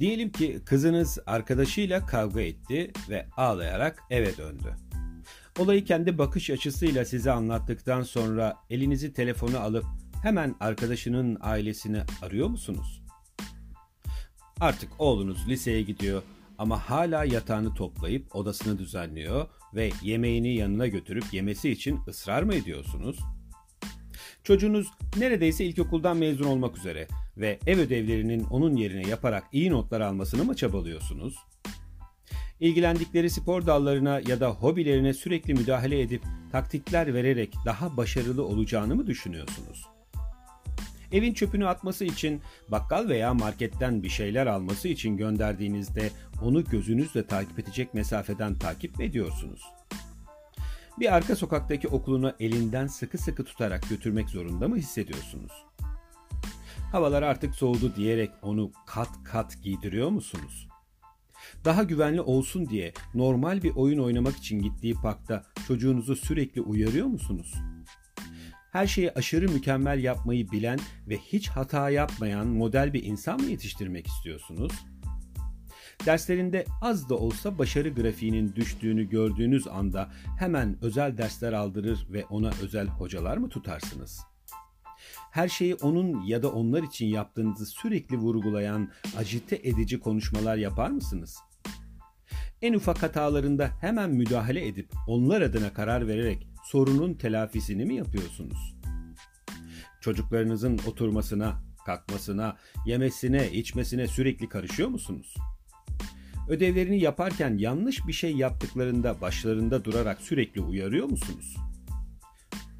Diyelim 0.00 0.32
ki 0.32 0.60
kızınız 0.64 1.18
arkadaşıyla 1.26 2.06
kavga 2.06 2.40
etti 2.40 2.92
ve 3.10 3.26
ağlayarak 3.36 4.02
eve 4.10 4.36
döndü. 4.36 4.76
Olayı 5.58 5.84
kendi 5.84 6.18
bakış 6.18 6.50
açısıyla 6.50 7.04
size 7.04 7.30
anlattıktan 7.30 8.02
sonra 8.02 8.56
elinizi 8.70 9.12
telefonu 9.12 9.58
alıp 9.58 9.84
hemen 10.22 10.54
arkadaşının 10.60 11.38
ailesini 11.40 12.02
arıyor 12.22 12.48
musunuz? 12.48 13.02
Artık 14.60 14.90
oğlunuz 14.98 15.48
liseye 15.48 15.82
gidiyor 15.82 16.22
ama 16.58 16.78
hala 16.78 17.24
yatağını 17.24 17.74
toplayıp 17.74 18.36
odasını 18.36 18.78
düzenliyor 18.78 19.46
ve 19.74 19.90
yemeğini 20.02 20.54
yanına 20.54 20.86
götürüp 20.86 21.24
yemesi 21.32 21.70
için 21.70 22.00
ısrar 22.08 22.42
mı 22.42 22.54
ediyorsunuz? 22.54 23.18
Çocuğunuz 24.44 24.86
neredeyse 25.16 25.64
ilkokuldan 25.64 26.16
mezun 26.16 26.44
olmak 26.44 26.78
üzere 26.78 27.08
ve 27.36 27.58
ev 27.66 27.78
ödevlerinin 27.78 28.44
onun 28.44 28.76
yerine 28.76 29.08
yaparak 29.08 29.44
iyi 29.52 29.70
notlar 29.70 30.00
almasını 30.00 30.44
mı 30.44 30.56
çabalıyorsunuz? 30.56 31.36
İlgilendikleri 32.60 33.30
spor 33.30 33.66
dallarına 33.66 34.20
ya 34.28 34.40
da 34.40 34.50
hobilerine 34.50 35.14
sürekli 35.14 35.54
müdahale 35.54 36.00
edip 36.00 36.22
taktikler 36.52 37.14
vererek 37.14 37.54
daha 37.64 37.96
başarılı 37.96 38.44
olacağını 38.44 38.96
mı 38.96 39.06
düşünüyorsunuz? 39.06 39.86
Evin 41.12 41.34
çöpünü 41.34 41.66
atması 41.66 42.04
için 42.04 42.42
bakkal 42.68 43.08
veya 43.08 43.34
marketten 43.34 44.02
bir 44.02 44.08
şeyler 44.08 44.46
alması 44.46 44.88
için 44.88 45.16
gönderdiğinizde 45.16 46.10
onu 46.42 46.64
gözünüzle 46.64 47.26
takip 47.26 47.58
edecek 47.58 47.94
mesafeden 47.94 48.54
takip 48.54 48.98
mi 48.98 49.04
ediyorsunuz? 49.04 49.62
Bir 51.00 51.14
arka 51.16 51.36
sokaktaki 51.36 51.88
okulunu 51.88 52.32
elinden 52.40 52.86
sıkı 52.86 53.18
sıkı 53.18 53.44
tutarak 53.44 53.88
götürmek 53.88 54.28
zorunda 54.28 54.68
mı 54.68 54.76
hissediyorsunuz? 54.76 55.52
Havalar 56.92 57.22
artık 57.22 57.54
soğudu 57.54 57.96
diyerek 57.96 58.30
onu 58.42 58.72
kat 58.86 59.08
kat 59.24 59.62
giydiriyor 59.62 60.08
musunuz? 60.08 60.68
Daha 61.64 61.82
güvenli 61.82 62.20
olsun 62.20 62.68
diye 62.68 62.92
normal 63.14 63.62
bir 63.62 63.74
oyun 63.74 63.98
oynamak 63.98 64.36
için 64.36 64.62
gittiği 64.62 64.94
parkta 64.94 65.42
çocuğunuzu 65.68 66.16
sürekli 66.16 66.60
uyarıyor 66.60 67.06
musunuz? 67.06 67.54
Her 68.72 68.86
şeyi 68.86 69.12
aşırı 69.12 69.48
mükemmel 69.48 70.04
yapmayı 70.04 70.50
bilen 70.50 70.78
ve 71.08 71.16
hiç 71.16 71.48
hata 71.48 71.90
yapmayan 71.90 72.46
model 72.46 72.92
bir 72.92 73.04
insan 73.04 73.40
mı 73.40 73.46
yetiştirmek 73.50 74.06
istiyorsunuz? 74.06 74.72
Derslerinde 76.06 76.64
az 76.82 77.08
da 77.08 77.14
olsa 77.14 77.58
başarı 77.58 77.88
grafiğinin 77.88 78.54
düştüğünü 78.56 79.08
gördüğünüz 79.08 79.68
anda 79.68 80.10
hemen 80.38 80.76
özel 80.82 81.18
dersler 81.18 81.52
aldırır 81.52 82.06
ve 82.10 82.24
ona 82.24 82.50
özel 82.62 82.86
hocalar 82.86 83.36
mı 83.36 83.48
tutarsınız? 83.48 84.35
Her 85.36 85.48
şeyi 85.48 85.74
onun 85.74 86.22
ya 86.22 86.42
da 86.42 86.52
onlar 86.52 86.82
için 86.82 87.06
yaptığınızı 87.06 87.66
sürekli 87.66 88.16
vurgulayan 88.16 88.90
acite 89.16 89.56
edici 89.56 90.00
konuşmalar 90.00 90.56
yapar 90.56 90.90
mısınız? 90.90 91.38
En 92.62 92.74
ufak 92.74 93.02
hatalarında 93.02 93.70
hemen 93.80 94.10
müdahale 94.10 94.66
edip 94.66 94.88
onlar 95.06 95.40
adına 95.40 95.72
karar 95.72 96.08
vererek 96.08 96.48
sorunun 96.64 97.14
telafisini 97.14 97.84
mi 97.84 97.94
yapıyorsunuz? 97.94 98.76
Çocuklarınızın 100.00 100.80
oturmasına, 100.86 101.62
kalkmasına, 101.86 102.56
yemesine, 102.86 103.52
içmesine 103.52 104.06
sürekli 104.06 104.48
karışıyor 104.48 104.88
musunuz? 104.88 105.34
Ödevlerini 106.48 107.00
yaparken 107.00 107.58
yanlış 107.58 108.06
bir 108.06 108.12
şey 108.12 108.36
yaptıklarında 108.36 109.20
başlarında 109.20 109.84
durarak 109.84 110.20
sürekli 110.20 110.60
uyarıyor 110.60 111.06
musunuz? 111.06 111.56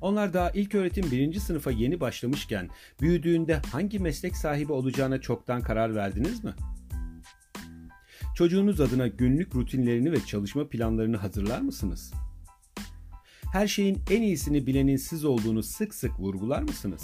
Onlar 0.00 0.34
daha 0.34 0.50
ilk 0.50 0.74
öğretim 0.74 1.10
birinci 1.10 1.40
sınıfa 1.40 1.70
yeni 1.70 2.00
başlamışken 2.00 2.68
büyüdüğünde 3.00 3.60
hangi 3.72 3.98
meslek 3.98 4.36
sahibi 4.36 4.72
olacağına 4.72 5.20
çoktan 5.20 5.62
karar 5.62 5.94
verdiniz 5.94 6.44
mi? 6.44 6.54
Çocuğunuz 8.36 8.80
adına 8.80 9.06
günlük 9.06 9.54
rutinlerini 9.54 10.12
ve 10.12 10.26
çalışma 10.26 10.68
planlarını 10.68 11.16
hazırlar 11.16 11.60
mısınız? 11.60 12.12
Her 13.52 13.66
şeyin 13.66 13.98
en 14.10 14.22
iyisini 14.22 14.66
bilenin 14.66 14.96
siz 14.96 15.24
olduğunu 15.24 15.62
sık 15.62 15.94
sık 15.94 16.20
vurgular 16.20 16.62
mısınız? 16.62 17.02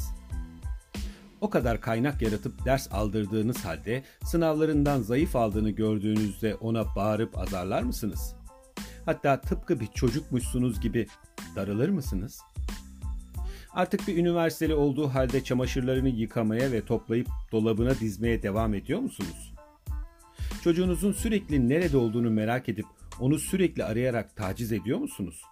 O 1.41 1.51
kadar 1.51 1.81
kaynak 1.81 2.23
yaratıp 2.23 2.65
ders 2.65 2.93
aldırdığınız 2.93 3.65
halde 3.65 4.03
sınavlarından 4.25 5.03
zayıf 5.03 5.37
aldığını 5.37 5.71
gördüğünüzde 5.71 6.55
ona 6.55 6.97
bağırıp 6.97 7.39
azarlar 7.39 7.83
mısınız? 7.83 8.35
Hatta 9.05 9.41
tıpkı 9.41 9.81
bir 9.81 9.87
çocukmuşsunuz 9.87 10.81
gibi 10.81 11.07
darılır 11.57 11.89
mısınız? 11.89 12.41
Artık 13.75 14.09
bir 14.09 14.17
üniversiteli 14.17 14.75
olduğu 14.75 15.09
halde 15.09 15.45
çamaşırlarını 15.45 16.09
yıkamaya 16.09 16.73
ve 16.73 16.85
toplayıp 16.85 17.29
dolabına 17.53 18.01
dizmeye 18.01 18.43
devam 18.43 18.75
ediyor 18.75 19.01
musunuz? 19.01 19.55
Çocuğunuzun 20.65 21.13
sürekli 21.13 21.69
nerede 21.69 21.97
olduğunu 21.97 22.31
merak 22.31 22.69
edip 22.69 22.87
onu 23.21 23.39
sürekli 23.39 23.85
arayarak 23.85 24.37
taciz 24.37 24.73
ediyor 24.73 24.99
musunuz? 24.99 25.43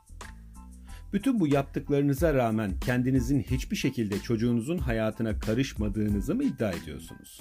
Bütün 1.12 1.40
bu 1.40 1.46
yaptıklarınıza 1.46 2.34
rağmen 2.34 2.72
kendinizin 2.80 3.40
hiçbir 3.40 3.76
şekilde 3.76 4.18
çocuğunuzun 4.18 4.78
hayatına 4.78 5.38
karışmadığınızı 5.38 6.34
mı 6.34 6.44
iddia 6.44 6.70
ediyorsunuz? 6.70 7.40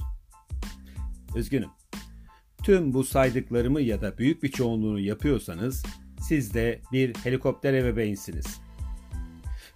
Üzgünüm. 1.36 1.70
Tüm 2.64 2.94
bu 2.94 3.04
saydıklarımı 3.04 3.82
ya 3.82 4.02
da 4.02 4.18
büyük 4.18 4.44
bir 4.44 4.52
çoğunluğunu 4.52 5.00
yapıyorsanız 5.00 5.84
siz 6.28 6.54
de 6.54 6.82
bir 6.92 7.16
helikopter 7.16 7.74
ebeveynsiniz. 7.74 8.69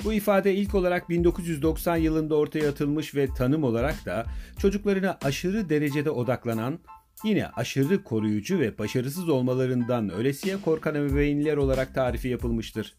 Bu 0.04 0.14
ifade 0.14 0.56
ilk 0.56 0.76
olarak 0.76 1.10
1990 1.10 1.98
yılında 1.98 2.36
ortaya 2.36 2.70
atılmış 2.70 3.16
ve 3.16 3.28
tanım 3.28 3.64
olarak 3.64 4.06
da 4.06 4.26
çocuklarına 4.58 5.18
aşırı 5.24 5.70
derecede 5.70 6.10
odaklanan, 6.10 6.80
yine 7.24 7.48
aşırı 7.48 8.04
koruyucu 8.04 8.60
ve 8.60 8.78
başarısız 8.78 9.30
olmalarından 9.30 10.10
ölesiye 10.10 10.58
korkan 10.62 10.96
ebeveynler 10.96 11.58
olarak 11.58 11.96
tarifi 11.96 12.28
yapılmıştır. 12.28 12.96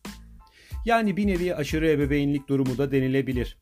Yani 0.85 1.17
bir 1.17 1.27
nevi 1.27 1.55
aşırı 1.55 1.89
ebeveynlik 1.89 2.49
durumu 2.49 2.79
da 2.79 2.93
denilebilir. 2.93 3.59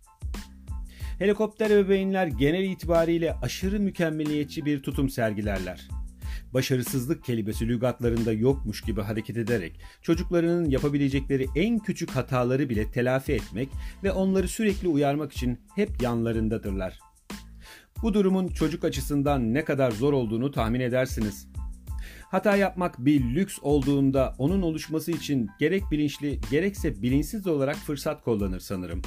Helikopter 1.19 1.71
ebeveynler 1.71 2.27
genel 2.27 2.65
itibariyle 2.65 3.35
aşırı 3.43 3.81
mükemmeliyetçi 3.81 4.65
bir 4.65 4.83
tutum 4.83 5.11
sergilerler. 5.11 5.89
Başarısızlık 6.55 7.25
kelimesi 7.25 7.69
lügatlarında 7.69 8.33
yokmuş 8.33 8.81
gibi 8.81 9.01
hareket 9.01 9.37
ederek 9.37 9.81
çocuklarının 10.03 10.71
yapabilecekleri 10.71 11.47
en 11.57 11.79
küçük 11.79 12.11
hataları 12.11 12.69
bile 12.69 12.91
telafi 12.91 13.33
etmek 13.33 13.69
ve 14.05 14.13
onları 14.13 14.49
sürekli 14.49 14.89
uyarmak 14.89 15.33
için 15.33 15.59
hep 15.75 16.03
yanlarındadırlar. 16.03 16.99
Bu 18.03 18.15
durumun 18.15 18.49
çocuk 18.49 18.85
açısından 18.85 19.55
ne 19.55 19.65
kadar 19.65 19.91
zor 19.91 20.13
olduğunu 20.13 20.51
tahmin 20.51 20.81
edersiniz. 20.81 21.49
Hata 22.31 22.57
yapmak 22.57 22.99
bir 22.99 23.21
lüks 23.21 23.59
olduğunda 23.63 24.35
onun 24.39 24.63
oluşması 24.63 25.11
için 25.11 25.51
gerek 25.59 25.83
bilinçli 25.91 26.41
gerekse 26.51 27.03
bilinçsiz 27.03 27.47
olarak 27.47 27.77
fırsat 27.77 28.25
kullanır 28.25 28.61
sanırım. 28.61 29.03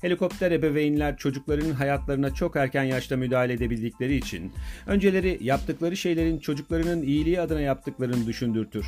Helikopter 0.00 0.50
ebeveynler 0.50 1.16
çocuklarının 1.16 1.72
hayatlarına 1.72 2.34
çok 2.34 2.56
erken 2.56 2.84
yaşta 2.84 3.16
müdahale 3.16 3.52
edebildikleri 3.52 4.16
için 4.16 4.52
önceleri 4.86 5.38
yaptıkları 5.40 5.96
şeylerin 5.96 6.38
çocuklarının 6.38 7.02
iyiliği 7.02 7.40
adına 7.40 7.60
yaptıklarını 7.60 8.26
düşündürtür. 8.26 8.86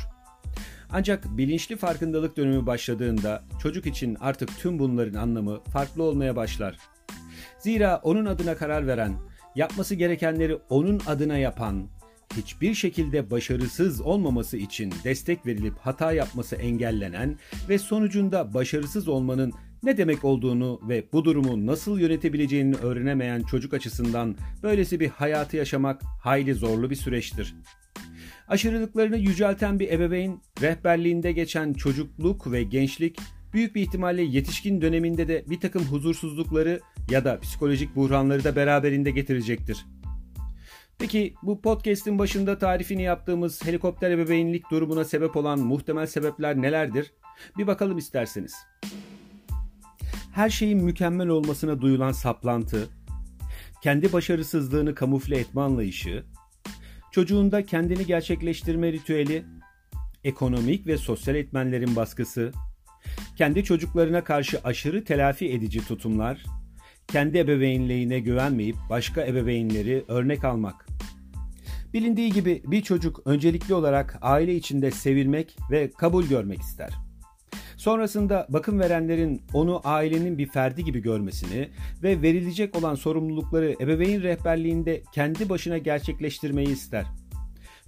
Ancak 0.89 1.37
bilinçli 1.37 1.75
farkındalık 1.75 2.37
dönemi 2.37 2.65
başladığında 2.65 3.43
çocuk 3.61 3.85
için 3.85 4.17
artık 4.19 4.59
tüm 4.59 4.79
bunların 4.79 5.19
anlamı 5.19 5.63
farklı 5.63 6.03
olmaya 6.03 6.35
başlar. 6.35 6.77
Zira 7.59 8.01
onun 8.03 8.25
adına 8.25 8.55
karar 8.55 8.87
veren, 8.87 9.13
yapması 9.55 9.95
gerekenleri 9.95 10.57
onun 10.69 11.01
adına 11.07 11.37
yapan, 11.37 11.87
hiçbir 12.37 12.73
şekilde 12.73 13.31
başarısız 13.31 14.01
olmaması 14.01 14.57
için 14.57 14.93
destek 15.03 15.45
verilip 15.45 15.73
hata 15.77 16.13
yapması 16.13 16.55
engellenen 16.55 17.37
ve 17.69 17.77
sonucunda 17.77 18.53
başarısız 18.53 19.07
olmanın 19.07 19.53
ne 19.83 19.97
demek 19.97 20.25
olduğunu 20.25 20.79
ve 20.89 21.05
bu 21.13 21.25
durumu 21.25 21.65
nasıl 21.65 21.99
yönetebileceğini 21.99 22.75
öğrenemeyen 22.75 23.41
çocuk 23.43 23.73
açısından 23.73 24.35
böylesi 24.63 24.99
bir 24.99 25.09
hayatı 25.09 25.57
yaşamak 25.57 26.01
hayli 26.23 26.53
zorlu 26.53 26.89
bir 26.89 26.95
süreçtir. 26.95 27.55
Aşırılıklarını 28.47 29.17
yücelten 29.17 29.79
bir 29.79 29.91
ebeveyn, 29.91 30.41
rehberliğinde 30.61 31.31
geçen 31.31 31.73
çocukluk 31.73 32.51
ve 32.51 32.63
gençlik 32.63 33.19
büyük 33.53 33.75
bir 33.75 33.81
ihtimalle 33.81 34.21
yetişkin 34.21 34.81
döneminde 34.81 35.27
de 35.27 35.45
bir 35.49 35.59
takım 35.59 35.83
huzursuzlukları 35.83 36.79
ya 37.09 37.25
da 37.25 37.39
psikolojik 37.39 37.95
buhranları 37.95 38.43
da 38.43 38.55
beraberinde 38.55 39.11
getirecektir. 39.11 39.85
Peki 41.01 41.33
bu 41.43 41.61
podcast'in 41.61 42.19
başında 42.19 42.57
tarifini 42.57 43.01
yaptığımız 43.01 43.65
helikopter 43.65 44.11
ebeveynlik 44.11 44.71
durumuna 44.71 45.05
sebep 45.05 45.37
olan 45.37 45.59
muhtemel 45.59 46.07
sebepler 46.07 46.61
nelerdir? 46.61 47.13
Bir 47.57 47.67
bakalım 47.67 47.97
isterseniz. 47.97 48.55
Her 50.33 50.49
şeyin 50.49 50.83
mükemmel 50.83 51.27
olmasına 51.27 51.81
duyulan 51.81 52.11
saplantı, 52.11 52.89
kendi 53.83 54.13
başarısızlığını 54.13 54.95
kamufle 54.95 55.37
etme 55.39 55.61
anlayışı, 55.61 56.25
çocuğunda 57.11 57.65
kendini 57.65 58.05
gerçekleştirme 58.05 58.91
ritüeli, 58.91 59.45
ekonomik 60.23 60.87
ve 60.87 60.97
sosyal 60.97 61.35
etmenlerin 61.35 61.95
baskısı, 61.95 62.51
kendi 63.37 63.63
çocuklarına 63.63 64.23
karşı 64.23 64.59
aşırı 64.63 65.03
telafi 65.03 65.51
edici 65.51 65.87
tutumlar, 65.87 66.43
kendi 67.07 67.37
ebeveynliğine 67.37 68.19
güvenmeyip 68.19 68.75
başka 68.89 69.25
ebeveynleri 69.25 70.05
örnek 70.07 70.43
almak. 70.43 70.90
Bilindiği 71.93 72.31
gibi 72.31 72.63
bir 72.65 72.81
çocuk 72.81 73.21
öncelikli 73.25 73.73
olarak 73.73 74.17
aile 74.21 74.55
içinde 74.55 74.91
sevilmek 74.91 75.57
ve 75.71 75.91
kabul 75.97 76.25
görmek 76.25 76.59
ister. 76.59 76.93
Sonrasında 77.77 78.47
bakım 78.49 78.79
verenlerin 78.79 79.41
onu 79.53 79.81
ailenin 79.83 80.37
bir 80.37 80.47
ferdi 80.47 80.83
gibi 80.83 81.01
görmesini 81.01 81.69
ve 82.03 82.21
verilecek 82.21 82.75
olan 82.75 82.95
sorumlulukları 82.95 83.75
ebeveyn 83.81 84.21
rehberliğinde 84.21 85.03
kendi 85.13 85.49
başına 85.49 85.77
gerçekleştirmeyi 85.77 86.69
ister. 86.69 87.05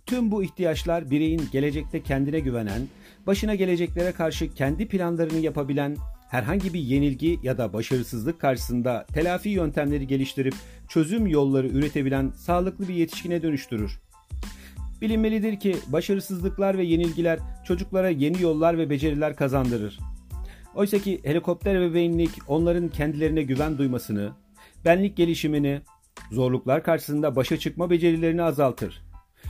Tüm 0.06 0.32
bu 0.32 0.44
ihtiyaçlar 0.44 1.12
bireyin 1.12 1.42
gelecekte 1.52 2.04
kendine 2.04 2.40
güvenen, 2.40 2.82
başına 3.28 3.56
geleceklere 3.56 4.12
karşı 4.12 4.54
kendi 4.54 4.88
planlarını 4.88 5.40
yapabilen, 5.40 5.98
herhangi 6.30 6.74
bir 6.74 6.80
yenilgi 6.80 7.40
ya 7.44 7.58
da 7.58 7.74
başarısızlık 7.74 8.42
karşısında 8.42 9.06
telafi 9.14 9.50
yöntemleri 9.50 10.08
geliştirip 10.08 10.54
çözüm 10.90 11.28
yolları 11.28 11.68
üretebilen 11.68 12.30
sağlıklı 12.30 12.88
bir 12.88 12.94
yetişkine 12.94 13.42
dönüştürür. 13.42 14.00
Bilinmelidir 15.02 15.60
ki 15.60 15.76
başarısızlıklar 15.88 16.78
ve 16.78 16.84
yenilgiler 16.84 17.40
çocuklara 17.68 18.10
yeni 18.10 18.42
yollar 18.42 18.78
ve 18.78 18.90
beceriler 18.90 19.36
kazandırır. 19.36 20.00
Oysa 20.76 20.98
ki 20.98 21.20
helikopter 21.24 21.76
ebeveynlik 21.76 22.32
onların 22.48 22.88
kendilerine 22.88 23.44
güven 23.44 23.78
duymasını, 23.78 24.32
benlik 24.86 25.18
gelişimini, 25.18 25.82
zorluklar 26.32 26.84
karşısında 26.84 27.36
başa 27.36 27.58
çıkma 27.58 27.90
becerilerini 27.90 28.44
azaltır. 28.44 29.02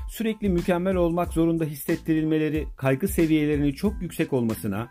Sürekli 0.10 0.50
mükemmel 0.50 0.96
olmak 0.96 1.34
zorunda 1.34 1.66
hissettirilmeleri 1.66 2.68
kaygı 2.78 3.08
seviyelerinin 3.08 3.72
çok 3.72 4.02
yüksek 4.02 4.34
olmasına, 4.34 4.90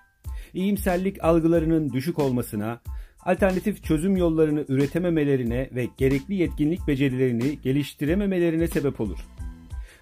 iyimserlik 0.54 1.24
algılarının 1.24 1.92
düşük 1.92 2.18
olmasına, 2.18 2.80
alternatif 3.24 3.84
çözüm 3.84 4.16
yollarını 4.16 4.64
üretememelerine 4.68 5.70
ve 5.74 5.88
gerekli 5.96 6.34
yetkinlik 6.34 6.88
becerilerini 6.88 7.60
geliştirememelerine 7.60 8.68
sebep 8.68 9.00
olur. 9.00 9.18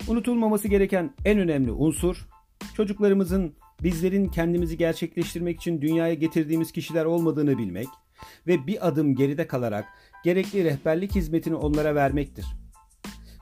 Unutulmaması 0.09 0.69
gereken 0.69 1.15
en 1.25 1.39
önemli 1.39 1.73
unsur 1.73 2.29
çocuklarımızın 2.77 3.55
bizlerin 3.83 4.29
kendimizi 4.29 4.79
gerçekleştirmek 4.79 5.61
için 5.61 5.83
dünyaya 5.83 6.15
getirdiğimiz 6.15 6.73
kişiler 6.73 7.05
olmadığını 7.05 7.59
bilmek 7.59 7.89
ve 8.47 8.67
bir 8.67 8.89
adım 8.89 9.15
geride 9.15 9.47
kalarak 9.47 9.85
gerekli 10.25 10.65
rehberlik 10.65 11.15
hizmetini 11.15 11.55
onlara 11.55 11.95
vermektir. 11.95 12.47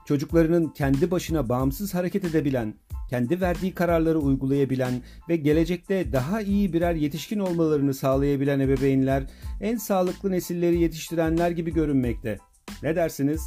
Çocuklarının 0.09 0.67
kendi 0.67 1.11
başına 1.11 1.49
bağımsız 1.49 1.93
hareket 1.93 2.25
edebilen, 2.25 2.73
kendi 3.09 3.41
verdiği 3.41 3.73
kararları 3.73 4.19
uygulayabilen 4.19 4.93
ve 5.29 5.35
gelecekte 5.35 6.13
daha 6.13 6.41
iyi 6.41 6.73
birer 6.73 6.95
yetişkin 6.95 7.39
olmalarını 7.39 7.93
sağlayabilen 7.93 8.59
ebeveynler 8.59 9.23
en 9.61 9.77
sağlıklı 9.77 10.31
nesilleri 10.31 10.79
yetiştirenler 10.81 11.51
gibi 11.51 11.73
görünmekte. 11.73 12.37
Ne 12.83 12.95
dersiniz? 12.95 13.41